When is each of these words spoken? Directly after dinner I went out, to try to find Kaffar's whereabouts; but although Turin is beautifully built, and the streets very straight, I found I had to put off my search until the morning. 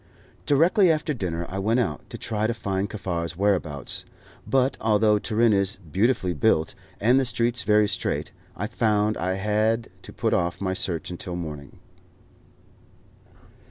Directly 0.47 0.91
after 0.91 1.13
dinner 1.13 1.45
I 1.47 1.59
went 1.59 1.79
out, 1.79 2.09
to 2.09 2.17
try 2.17 2.47
to 2.47 2.55
find 2.55 2.89
Kaffar's 2.89 3.37
whereabouts; 3.37 4.03
but 4.47 4.75
although 4.81 5.19
Turin 5.19 5.53
is 5.53 5.77
beautifully 5.91 6.33
built, 6.33 6.73
and 6.99 7.19
the 7.19 7.23
streets 7.25 7.61
very 7.61 7.87
straight, 7.87 8.31
I 8.55 8.65
found 8.65 9.15
I 9.15 9.35
had 9.35 9.89
to 10.01 10.11
put 10.11 10.33
off 10.33 10.59
my 10.59 10.73
search 10.73 11.11
until 11.11 11.33
the 11.35 11.41
morning. 11.41 11.77